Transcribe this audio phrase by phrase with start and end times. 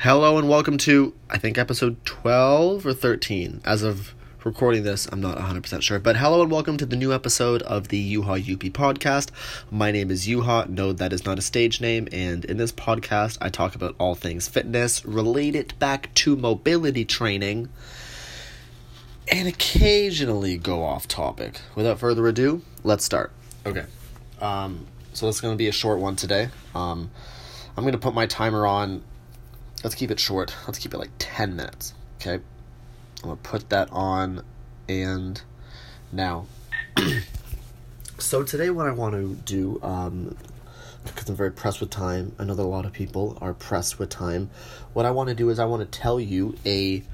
[0.00, 3.62] Hello and welcome to, I think, episode 12 or 13.
[3.64, 5.98] As of recording this, I'm not 100% sure.
[5.98, 9.30] But hello and welcome to the new episode of the Juha UP podcast.
[9.70, 10.68] My name is Juha.
[10.68, 12.08] No, that is not a stage name.
[12.12, 17.06] And in this podcast, I talk about all things fitness, relate it back to mobility
[17.06, 17.70] training,
[19.28, 21.62] and occasionally go off topic.
[21.74, 23.32] Without further ado, let's start.
[23.64, 23.86] Okay.
[24.42, 26.50] Um, so this is going to be a short one today.
[26.74, 27.10] Um,
[27.78, 29.02] I'm going to put my timer on
[29.82, 30.54] let's keep it short.
[30.66, 31.94] Let's keep it like 10 minutes.
[32.20, 32.34] Okay.
[32.34, 32.42] I'm
[33.22, 34.42] going to put that on
[34.88, 35.40] and
[36.12, 36.46] now.
[38.18, 40.36] so today what I want to do um
[41.04, 42.34] because I'm very pressed with time.
[42.38, 44.50] I know that a lot of people are pressed with time.
[44.92, 47.04] What I want to do is I want to tell you a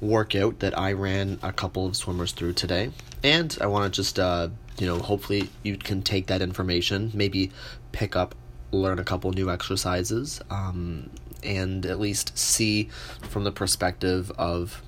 [0.00, 2.92] workout that I ran a couple of swimmers through today.
[3.22, 4.48] And I want to just uh
[4.78, 7.52] you know, hopefully you can take that information, maybe
[7.92, 8.34] pick up
[8.72, 11.10] learn a couple new exercises um,
[11.44, 12.88] and at least see
[13.28, 14.82] from the perspective of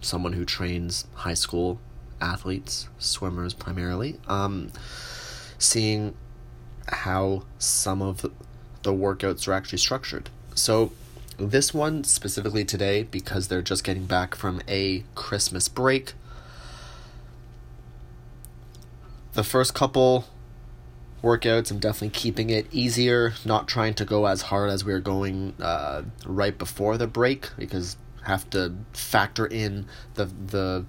[0.00, 1.80] someone who trains high school
[2.20, 4.70] athletes, swimmers primarily, um,
[5.58, 6.14] seeing
[6.88, 8.22] how some of
[8.82, 10.28] the workouts are actually structured.
[10.54, 10.92] So,
[11.38, 16.12] this one specifically today, because they're just getting back from a Christmas break,
[19.32, 20.26] the first couple
[21.22, 21.70] workouts.
[21.70, 25.54] I'm definitely keeping it easier, not trying to go as hard as we were going
[25.60, 30.84] uh, right before the break because have to factor in the the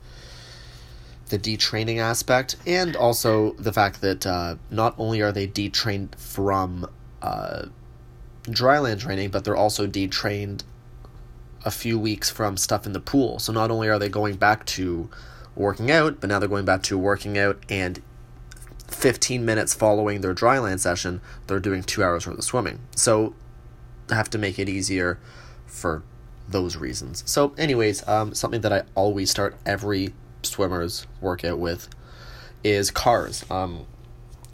[1.29, 6.85] the detraining aspect and also the fact that uh, not only are they detrained from
[7.21, 7.65] uh,
[8.43, 10.63] dryland training, but they're also detrained
[11.63, 13.39] a few weeks from stuff in the pool.
[13.39, 15.09] So not only are they going back to
[15.55, 18.01] working out, but now they're going back to working out and
[18.93, 22.79] 15 minutes following their dryland session, they're doing two hours worth of swimming.
[22.95, 23.33] So,
[24.09, 25.19] I have to make it easier
[25.65, 26.03] for
[26.47, 27.23] those reasons.
[27.25, 31.87] So, anyways, um, something that I always start every swimmer's workout with
[32.63, 33.45] is CARs.
[33.49, 33.85] Um,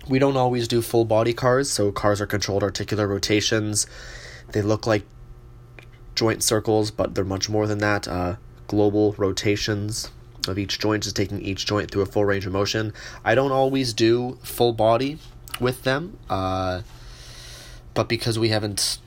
[0.07, 3.87] we don't always do full body CARs, so CARs are controlled articular rotations.
[4.53, 5.03] They look like
[6.15, 8.07] joint circles, but they're much more than that.
[8.07, 8.35] Uh,
[8.67, 10.11] global rotations
[10.47, 12.93] of each joint, just taking each joint through a full range of motion.
[13.23, 15.19] I don't always do full body
[15.59, 16.81] with them, uh,
[17.93, 18.99] but because we haven't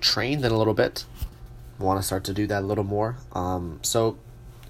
[0.00, 1.04] trained in a little bit,
[1.78, 3.16] want to start to do that a little more.
[3.32, 4.18] Um, so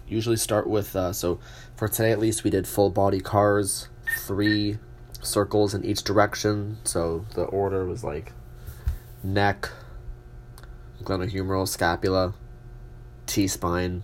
[0.09, 1.39] usually start with uh, so
[1.77, 3.89] for today at least we did full body CARs,
[4.27, 4.79] three
[5.23, 6.79] circles in each direction.
[6.85, 8.33] So the order was like
[9.23, 9.71] neck,
[11.03, 12.35] glenohumeral, scapula,
[13.27, 14.03] T spine,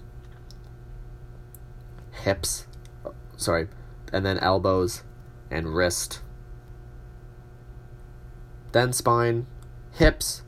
[2.27, 2.67] hips,
[3.37, 3.69] sorry,
[4.13, 5.05] and then elbows
[5.49, 6.21] and wrist.
[8.73, 9.47] Then spine,
[9.93, 10.43] hips,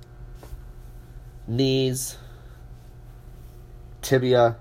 [1.47, 2.19] knees,
[4.03, 4.57] tibia,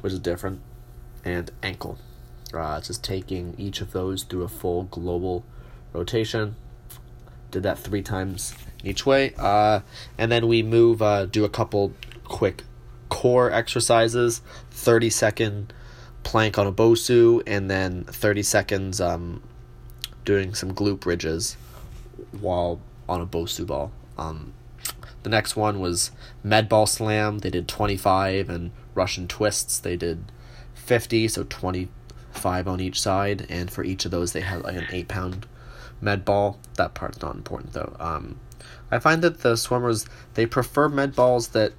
[0.00, 0.62] which is different,
[1.22, 1.98] and ankle.
[2.54, 5.44] Uh, just taking each of those through a full global
[5.92, 6.56] rotation.
[7.50, 9.34] Did that three times each way.
[9.36, 9.80] Uh,
[10.16, 11.92] and then we move, uh, do a couple
[12.24, 12.64] quick
[13.10, 15.72] core exercises, 30 second
[16.24, 19.42] plank on a Bosu, and then 30 seconds um,
[20.24, 21.56] doing some glute bridges
[22.40, 23.92] while on a Bosu ball.
[24.18, 24.54] Um,
[25.22, 26.10] the next one was
[26.42, 27.38] med ball slam.
[27.38, 29.78] They did 25, and Russian twists.
[29.78, 30.30] They did
[30.74, 33.46] 50, so 25 on each side.
[33.48, 35.46] And for each of those, they had like an 8 pound
[36.00, 36.58] med ball.
[36.76, 37.96] That part's not important though.
[37.98, 38.38] Um,
[38.90, 41.72] I find that the swimmers they prefer med balls that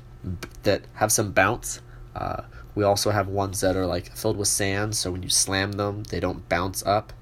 [0.64, 1.82] that have some bounce.
[2.16, 2.42] Uh,
[2.76, 6.04] we also have ones that are like filled with sand, so when you slam them,
[6.04, 7.14] they don't bounce up.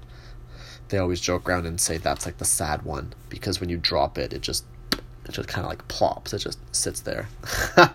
[0.88, 4.18] They always joke around and say that's like the sad one because when you drop
[4.18, 6.32] it, it just it just kind of like plops.
[6.32, 7.28] It just sits there.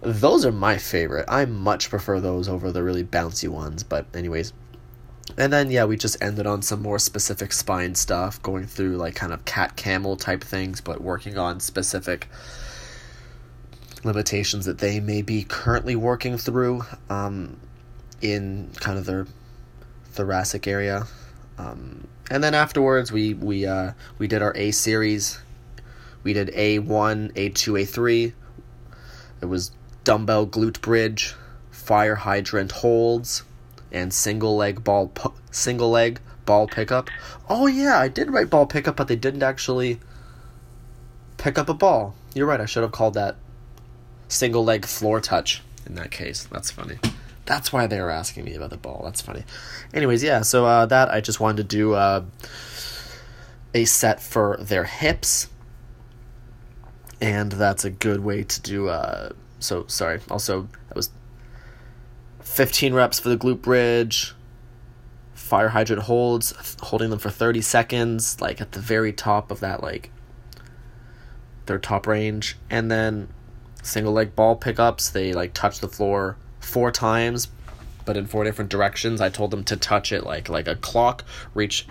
[0.00, 1.26] those are my favorite.
[1.28, 3.82] I much prefer those over the really bouncy ones.
[3.82, 4.52] But anyways,
[5.36, 9.14] and then yeah, we just ended on some more specific spine stuff, going through like
[9.14, 12.28] kind of cat camel type things, but working on specific
[14.04, 17.58] limitations that they may be currently working through um,
[18.20, 19.26] in kind of their
[20.12, 21.04] thoracic area.
[21.58, 25.40] Um, and then afterwards, we we uh, we did our A series.
[26.22, 28.32] We did A one, A two, A three.
[29.40, 29.72] It was
[30.04, 31.34] dumbbell glute bridge,
[31.70, 33.42] fire hydrant holds,
[33.90, 37.10] and single leg ball pu- single leg ball pickup.
[37.48, 40.00] Oh yeah, I did write ball pickup, but they didn't actually
[41.36, 42.14] pick up a ball.
[42.34, 42.60] You're right.
[42.60, 43.36] I should have called that
[44.30, 46.44] single leg floor touch in that case.
[46.44, 46.98] That's funny.
[47.46, 49.02] That's why they were asking me about the ball.
[49.04, 49.44] That's funny.
[49.92, 52.24] Anyways, yeah, so uh, that I just wanted to do uh,
[53.74, 55.48] a set for their hips.
[57.20, 60.20] And that's a good way to do uh, so sorry.
[60.30, 61.10] Also, that was
[62.40, 64.34] 15 reps for the glute bridge.
[65.34, 69.82] Fire hydrant holds, holding them for 30 seconds, like at the very top of that,
[69.82, 70.10] like
[71.66, 72.56] their top range.
[72.70, 73.28] And then
[73.82, 77.48] single leg ball pickups, they like touch the floor four times,
[78.04, 79.20] but in four different directions.
[79.20, 81.24] I told them to touch it like like a clock,
[81.54, 81.86] reach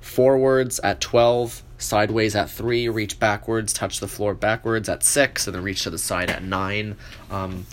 [0.00, 5.54] forwards at 12, sideways at 3, reach backwards, touch the floor backwards at 6, and
[5.54, 6.96] then reach to the side at 9.
[7.30, 7.66] Um,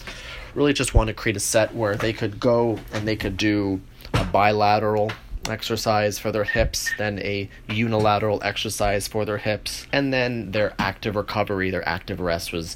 [0.55, 3.81] really just want to create a set where they could go and they could do
[4.13, 5.11] a bilateral
[5.49, 11.15] exercise for their hips, then a unilateral exercise for their hips, and then their active
[11.15, 12.75] recovery, their active rest was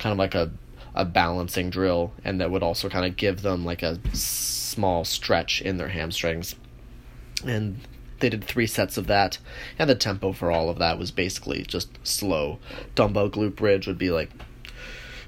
[0.00, 0.50] kind of like a
[0.92, 5.62] a balancing drill and that would also kind of give them like a small stretch
[5.62, 6.56] in their hamstrings.
[7.44, 7.80] And
[8.18, 9.38] they did three sets of that,
[9.78, 12.58] and the tempo for all of that was basically just slow.
[12.94, 14.30] Dumbbell glute bridge would be like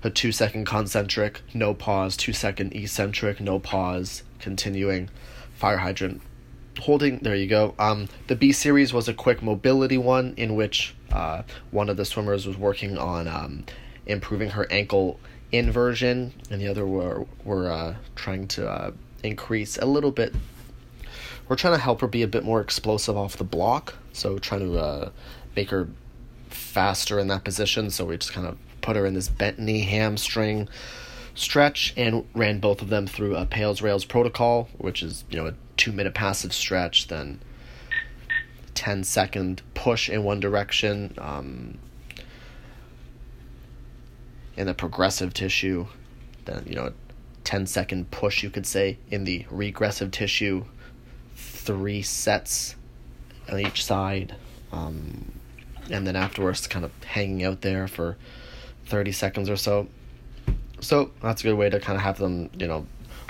[0.03, 5.09] a two second concentric, no pause, two second eccentric, no pause, continuing.
[5.55, 6.21] Fire hydrant
[6.81, 10.95] holding there you go um the b series was a quick mobility one in which
[11.13, 13.65] uh one of the swimmers was working on um
[14.06, 15.19] improving her ankle
[15.50, 18.90] inversion and the other were were uh trying to uh
[19.22, 20.34] increase a little bit
[21.49, 24.60] we're trying to help her be a bit more explosive off the block so trying
[24.60, 25.10] to uh
[25.54, 25.88] make her
[26.49, 29.82] faster in that position so we just kind of put her in this bent knee
[29.82, 30.69] hamstring
[31.34, 35.46] stretch and ran both of them through a PAILs RAILs protocol, which is, you know,
[35.46, 37.40] a two minute passive stretch, then
[38.75, 41.14] 10 second push in one direction.
[41.19, 41.78] Um,
[44.56, 45.87] in the progressive tissue,
[46.44, 46.93] then, you know,
[47.44, 50.64] 10 second push, you could say, in the regressive tissue,
[51.34, 52.76] three sets
[53.50, 54.34] on each side.
[54.72, 55.32] Um,
[55.90, 58.16] and then afterwards, kind of hanging out there for
[58.87, 59.88] 30 seconds or so.
[60.81, 62.87] So that's a good way to kind of have them, you know,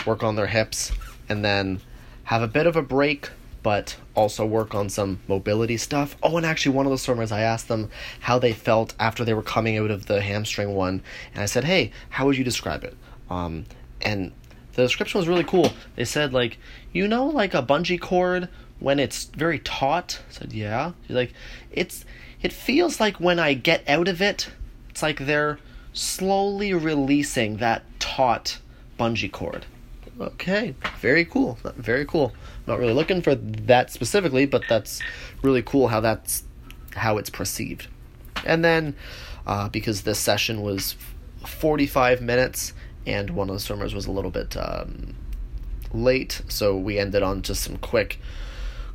[0.06, 0.92] work on their hips
[1.28, 1.80] and then
[2.24, 3.30] have a bit of a break,
[3.62, 6.16] but also work on some mobility stuff.
[6.22, 9.34] Oh, and actually, one of the swimmers, I asked them how they felt after they
[9.34, 11.02] were coming out of the hamstring one,
[11.34, 12.96] and I said, "Hey, how would you describe it?"
[13.30, 13.66] Um,
[14.00, 14.32] and
[14.74, 15.72] the description was really cool.
[15.96, 16.58] They said, like,
[16.92, 18.48] you know, like a bungee cord
[18.78, 20.20] when it's very taut.
[20.28, 20.92] I said, yeah.
[21.06, 21.32] She's like,
[21.70, 22.04] it's
[22.42, 24.50] it feels like when I get out of it,
[24.90, 25.58] it's like they're
[25.92, 28.58] slowly releasing that taut
[28.98, 29.66] bungee cord.
[30.20, 31.58] Okay, very cool.
[31.76, 32.32] Very cool.
[32.66, 35.00] Not really looking for that specifically, but that's
[35.42, 36.44] really cool how that's
[36.94, 37.88] how it's perceived.
[38.44, 38.94] And then,
[39.46, 40.96] uh, because this session was
[41.46, 42.72] 45 minutes
[43.06, 45.14] and one of the swimmers was a little bit um,
[45.92, 48.18] late, so we ended on just some quick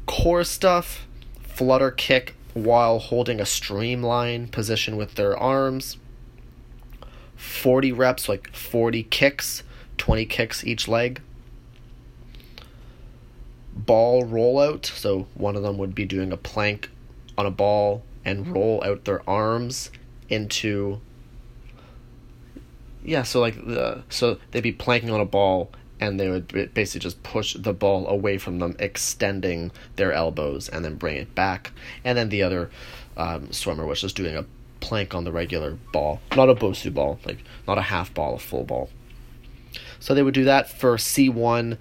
[0.06, 1.06] core stuff.
[1.42, 5.98] Flutter kick while holding a streamline position with their arms.
[7.36, 9.64] 40 reps, like 40 kicks
[9.98, 11.22] 20 kicks each leg.
[13.86, 16.90] Ball rollout, so one of them would be doing a plank
[17.38, 19.92] on a ball and roll out their arms
[20.28, 21.00] into
[23.04, 27.00] yeah so like the so they'd be planking on a ball and they would basically
[27.00, 31.72] just push the ball away from them extending their elbows and then bring it back
[32.04, 32.70] and then the other
[33.16, 34.44] um, swimmer was just doing a
[34.82, 38.40] plank on the regular ball not a bosu ball like not a half ball a
[38.40, 38.90] full ball
[40.00, 41.78] so they would do that for C1.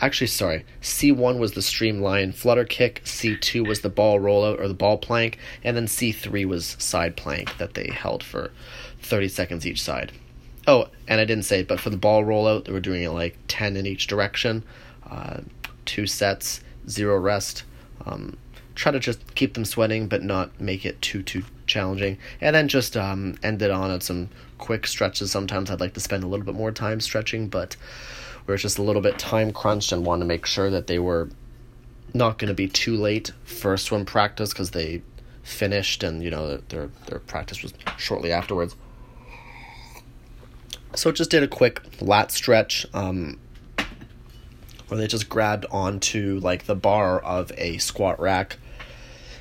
[0.00, 0.64] Actually, sorry.
[0.82, 5.38] C1 was the streamline flutter kick, C2 was the ball rollout or the ball plank,
[5.64, 8.50] and then C3 was side plank that they held for
[9.00, 10.12] 30 seconds each side.
[10.66, 13.10] Oh, and I didn't say it, but for the ball rollout, they were doing it
[13.10, 14.64] like 10 in each direction,
[15.08, 15.38] uh,
[15.86, 17.64] two sets, zero rest.
[18.04, 18.36] Um,
[18.74, 22.18] try to just keep them sweating, but not make it too too challenging.
[22.40, 25.30] And then just um, it on at some quick stretches.
[25.30, 27.76] Sometimes I'd like to spend a little bit more time stretching, but
[28.46, 30.98] we are just a little bit time crunched and wanted to make sure that they
[30.98, 31.28] were
[32.14, 35.02] not going to be too late for swim practice because they
[35.42, 38.76] finished and you know their their practice was shortly afterwards.
[40.94, 42.86] So just did a quick lat stretch.
[42.94, 43.38] Um,
[44.88, 48.56] where they just grabbed onto like the bar of a squat rack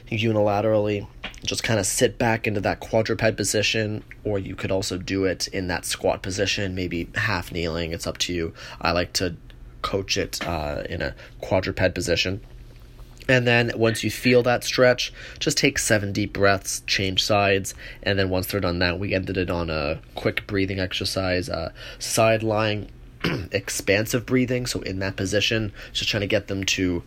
[0.09, 1.07] unilaterally
[1.45, 5.47] just kind of sit back into that quadruped position, or you could also do it
[5.49, 7.93] in that squat position, maybe half kneeling.
[7.93, 8.53] It's up to you.
[8.81, 9.35] I like to
[9.81, 12.41] coach it uh, in a quadruped position.
[13.27, 17.73] And then once you feel that stretch, just take seven deep breaths, change sides,
[18.03, 21.71] and then once they're done that, we ended it on a quick breathing exercise, uh,
[21.97, 22.89] side lying,
[23.51, 24.67] expansive breathing.
[24.67, 27.03] So in that position, just trying to get them to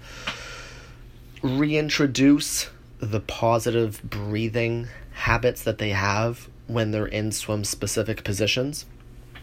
[1.43, 2.69] reintroduce
[3.01, 8.85] the positive breathing habits that they have when they're in swim specific positions.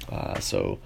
[0.09, 0.79] Uh, so,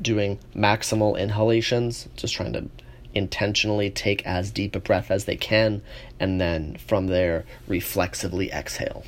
[0.00, 2.68] doing maximal inhalations, just trying to
[3.14, 5.82] intentionally take as deep a breath as they can,
[6.18, 9.04] and then from there, reflexively exhale.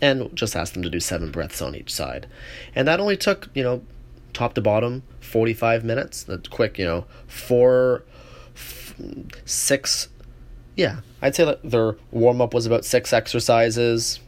[0.00, 2.26] And just ask them to do seven breaths on each side.
[2.74, 3.82] And that only took, you know,
[4.32, 6.22] top to bottom, 45 minutes.
[6.22, 8.04] That's quick, you know, four,
[8.54, 8.94] f-
[9.44, 10.08] six,
[10.76, 14.20] yeah, I'd say that their warm up was about six exercises,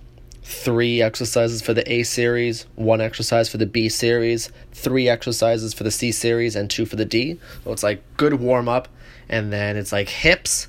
[0.42, 5.84] three exercises for the A series, one exercise for the B series, three exercises for
[5.84, 7.38] the C series, and two for the D.
[7.64, 8.88] So it's like good warm up,
[9.28, 10.68] and then it's like hips,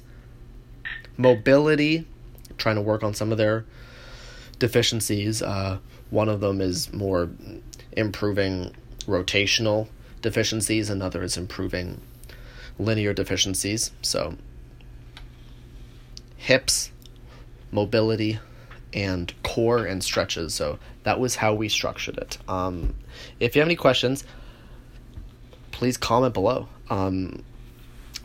[1.17, 2.05] mobility,
[2.57, 3.65] trying to work on some of their
[4.59, 5.41] deficiencies.
[5.41, 7.29] Uh, one of them is more
[7.93, 8.73] improving
[9.05, 9.87] rotational
[10.21, 11.99] deficiencies, another is improving
[12.79, 13.91] linear deficiencies.
[14.01, 14.37] So,
[16.43, 16.91] hips,
[17.71, 18.37] mobility,
[18.93, 20.53] and core and stretches.
[20.53, 22.37] So that was how we structured it.
[22.49, 22.95] Um,
[23.39, 24.25] if you have any questions,
[25.71, 26.67] please comment below.
[26.89, 27.43] Um,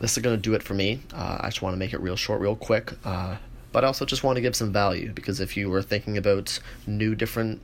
[0.01, 1.01] this is going to do it for me.
[1.13, 2.91] Uh, I just want to make it real short, real quick.
[3.05, 3.37] Uh,
[3.71, 6.59] but I also just want to give some value because if you were thinking about
[6.85, 7.63] new, different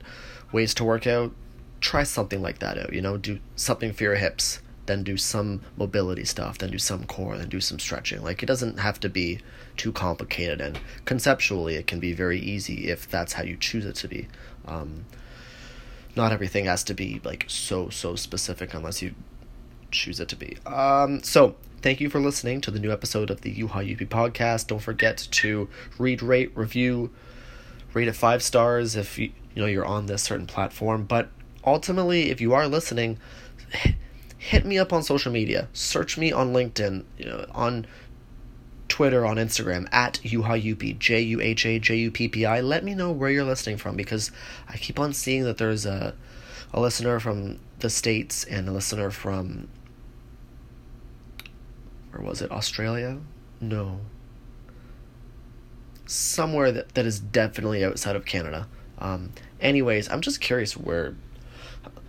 [0.52, 1.32] ways to work out,
[1.80, 2.94] try something like that out.
[2.94, 7.04] You know, do something for your hips, then do some mobility stuff, then do some
[7.04, 8.22] core, then do some stretching.
[8.22, 9.40] Like it doesn't have to be
[9.76, 13.96] too complicated, and conceptually, it can be very easy if that's how you choose it
[13.96, 14.28] to be.
[14.66, 15.04] Um,
[16.14, 19.14] not everything has to be like so so specific unless you
[19.90, 20.56] choose it to be.
[20.66, 24.68] Um, so thank you for listening to the new episode of the Juha UP podcast.
[24.68, 27.10] Don't forget to read, rate, review,
[27.92, 31.04] rate it five stars if you you know you're on this certain platform.
[31.04, 31.28] But
[31.64, 33.18] ultimately, if you are listening,
[34.46, 35.68] hit me up on social media.
[35.72, 37.84] Search me on LinkedIn, you know, on
[38.86, 42.60] Twitter, on Instagram, at juhajuppi, J U H A J U P P I.
[42.60, 44.30] Let me know where you're listening from because
[44.68, 46.14] I keep on seeing that there's a,
[46.72, 49.68] a listener from the States and a listener from,
[52.14, 53.18] or was it Australia?
[53.60, 53.98] No.
[56.06, 58.68] Somewhere that, that is definitely outside of Canada.
[59.00, 61.16] Um, anyways, I'm just curious where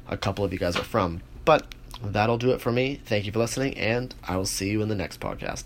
[0.07, 1.21] a couple of you guys are from.
[1.43, 2.99] But that'll do it for me.
[3.05, 5.65] Thank you for listening, and I will see you in the next podcast.